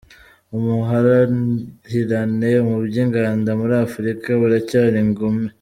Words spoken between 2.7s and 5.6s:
by’inganda muri Afurika buracyari ingume